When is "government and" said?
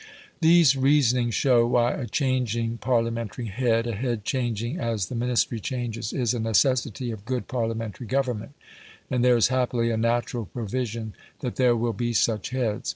8.07-9.23